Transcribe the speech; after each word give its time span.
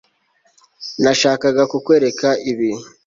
Nashakaga 1.03 1.63
kukwereka 1.71 2.27
ibi 2.51 2.71